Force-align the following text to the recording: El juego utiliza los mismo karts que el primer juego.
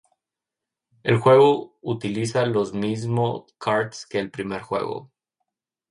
El 1.03 1.19
juego 1.19 1.77
utiliza 1.83 2.43
los 2.47 2.73
mismo 2.73 3.45
karts 3.59 4.07
que 4.07 4.17
el 4.17 4.31
primer 4.31 4.63
juego. 4.63 5.11